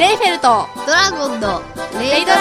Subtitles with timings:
[0.00, 1.60] レイフェルト、ドラゴンの
[2.00, 2.38] レイドラ。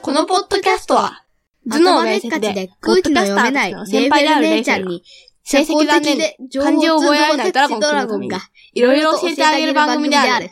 [0.00, 1.22] このポッドキャストは、
[1.68, 5.04] 頭脳面接で空気の読めないレーベル姉ちゃんに、
[5.44, 8.32] 成績残念で漢字を覚えられないドラゴンくんのために、
[8.72, 10.46] いろいろ教えてあげる番組である。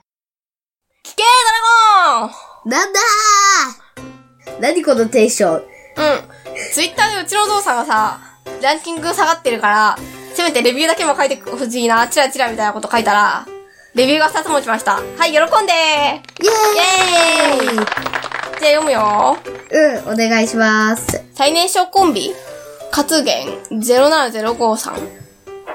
[1.02, 1.22] 聞け
[2.04, 5.54] ドラゴンなんだー何このテンション。
[5.54, 5.62] うん。
[6.74, 8.20] ツイッターでうちのお父さんがさ、
[8.60, 9.98] ランキング下がってるから、
[10.34, 13.46] せめてレビューだけも書いてほしいな、チラチラみたいなこと書いたら、
[13.96, 14.96] レビューが2つも来ました。
[14.96, 19.38] はい、喜んでーイエーイイエーイじゃあ読むよ
[20.06, 21.24] うん、お願いします。
[21.32, 22.30] 最年少コンビ
[22.90, 24.96] 活言0705さん。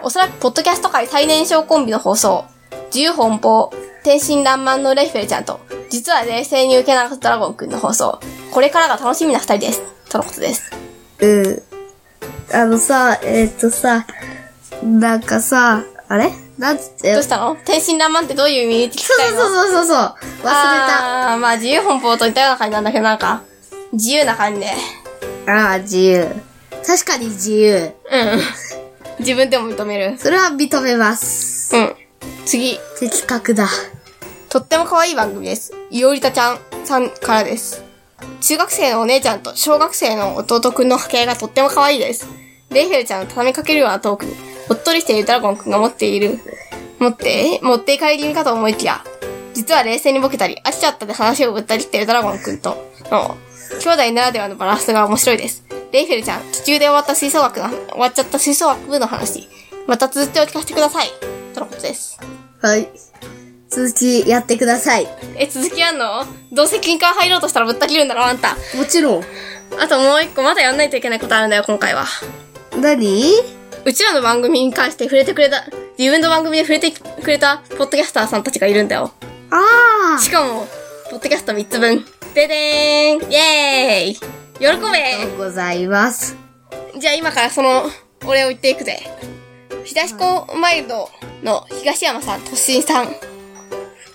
[0.04, 2.46] おそらく、ポッドキャスト界最年少コンビの放送。
[2.94, 5.60] 自由奔放、天真爛漫のレイフェルちゃんと、
[5.90, 8.20] 実は冷静に受け流すドラゴンくんの放送。
[8.52, 9.82] これからが楽しみな二人です。
[10.12, 10.72] とのことです。
[11.22, 11.64] うん。
[12.54, 14.06] あのさ、えーっとさ、
[14.84, 16.30] なんかさ、あれ？
[16.58, 17.14] なんつって。
[17.14, 17.56] どうしたの？
[17.64, 19.40] 天真爛漫ってどういう意味って聞きそうたいの？
[19.40, 19.98] そうそうそうそう。
[19.98, 21.32] 忘れた。
[21.32, 23.44] あー、まあ自由奔放と似たような感じなんだけど、なんか、
[23.94, 24.72] 自由な感じで。
[25.48, 26.28] ああ、自由。
[26.86, 27.94] 確かに自由。
[28.12, 28.40] うん。
[29.20, 30.18] 自分でも認める。
[30.18, 31.74] それは認めます。
[31.78, 31.96] うん。
[32.46, 32.78] 次。
[33.00, 33.70] 的確だ。
[34.50, 35.74] とっても可愛い番組です。
[35.92, 37.86] いおりたちゃんさんからです。
[38.42, 42.28] 中学生のお姉ちゃんと小学生の弟くんの波形がとっても可愛いです。
[42.70, 44.34] レイフェルちゃんの畳みかけるようなトークに、
[44.68, 46.40] ほっとりしているドラゴンくんが持っている、
[47.00, 49.04] 持って、持っていかれ気味かと思いきや、
[49.54, 52.78] 実は冷静にボケたり、飽きちゃったで話をぶったりしているドラゴンくんと、
[53.10, 53.38] の、
[53.82, 55.64] 兄弟ならではのバランスが面白いです。
[55.92, 59.50] レイフェルちゃん、途中で終わった吹奏楽の、終わっちゃった吹奏楽部の話、
[59.88, 61.10] また続きを聞かせてください。
[61.54, 62.20] とのことです。
[62.62, 62.88] はい。
[63.70, 65.08] 続きやってください。
[65.38, 66.26] え、続きやんの？
[66.52, 68.56] どうせ金管入ろうとしたらぶった切るんだろ、あんた。
[68.76, 69.24] もちろん。
[69.80, 72.06] あともう一個まだやんないといけないことあるんだよ、今回は。
[72.78, 73.34] 何？
[73.84, 75.66] うちらの番組に関して触れてくれた、
[75.98, 79.12] 自分の番組で触れてくれた、ポッドキャスターさんたちがいるんだよ。
[79.50, 80.68] あしかも、
[81.10, 82.06] ポッドキャスト3つ分。
[82.34, 84.70] ででーんイェーイ喜あ。
[84.70, 86.38] ありがとうございます。
[86.94, 87.90] べじゃあ今からその、
[88.26, 89.00] お礼を言っていくぜ。
[89.84, 91.10] 東高マイルド
[91.44, 93.16] の東山さん、とっしんさん。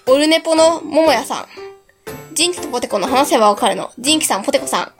[0.07, 1.47] オルネポのももやさん。
[2.33, 4.93] ジンキとポテコの話せばわかるの、ジンキさん、ポテコさん。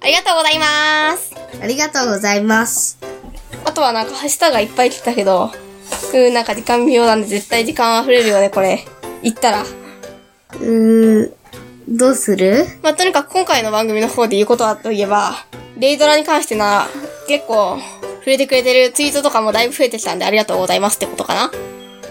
[0.00, 1.34] ありがとうございます。
[1.62, 3.11] ありがとうございます。
[3.72, 5.50] あとはなんかハッシュタグがいっぱい来たけど、
[6.12, 8.84] うん、なんか時間微妙なんで絶対時間溢れるよね、これ。
[9.22, 9.62] 言ったら。
[9.62, 11.32] うーん、
[11.88, 12.66] どうする？
[12.82, 15.46] まあ、とにかく今回の番組の方で言うことはといえば、
[15.78, 16.88] レイドラに関してなら、
[17.28, 17.78] 結構、
[18.18, 21.50] 触れてくれてるツイートとかもだいぶ増えてきたんでありがとうございますってことかな。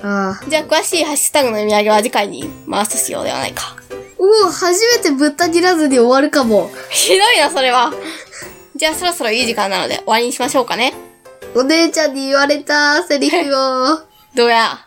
[0.02, 0.50] ああ。
[0.50, 3.76] じゃあ、詳しいハッシュタグの読み上げは次回に回すしようではないか。
[4.18, 6.72] おお、初めてぶった切らずに終わるかも。
[6.90, 7.94] ひどいな、それは。
[8.76, 10.94] じゃあ、そろそろいい時間なので終わりにしましょうかね。
[11.54, 14.00] お姉ちゃんに言われたセリフを。
[14.36, 14.80] どうや。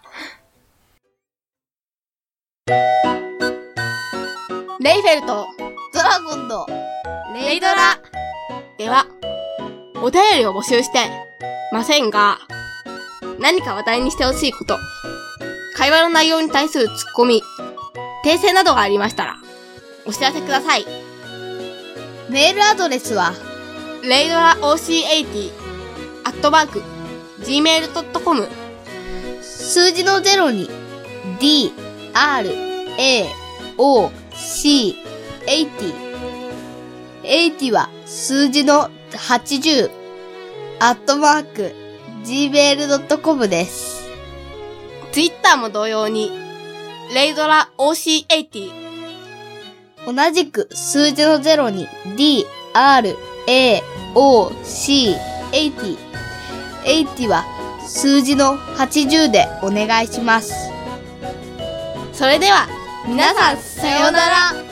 [4.81, 5.47] レイフェルト、
[5.93, 6.67] ドラゴンの
[7.35, 7.99] レイドラ
[8.79, 9.07] では、
[10.03, 11.11] お便りを募集して
[11.71, 12.39] ませんが、
[13.39, 14.79] 何か話題にしてほしいこと、
[15.77, 17.43] 会話の内容に対するツッコミ、
[18.25, 19.37] 訂正などがありましたら、
[20.07, 20.87] お知らせください。
[22.31, 23.35] メールアドレスは、
[24.03, 25.64] レイドラ OC80、アッ
[26.45, 26.83] トマーク、
[27.41, 28.47] gmail.com、
[29.41, 30.69] 数字の0に、
[31.41, 31.73] d,
[32.13, 32.51] r,
[32.99, 33.27] a,
[33.79, 34.95] o, c,
[35.47, 35.95] 80。
[37.23, 39.91] 80は数字の80、
[40.81, 41.73] アットマーク、
[42.25, 44.07] gmail.com です。
[45.13, 46.31] ツイッターも同様に、
[47.15, 48.71] レイドラ OC80、
[50.15, 51.89] 同じく数字の0に
[52.19, 52.45] D,
[52.75, 53.17] R,
[53.49, 53.83] A,
[54.15, 55.17] O, C,
[55.53, 56.24] 80。
[56.85, 57.45] 80は
[57.87, 60.53] 数字の80でお願いします。
[62.13, 62.69] それでは、
[63.07, 64.64] 皆さん、さようなら。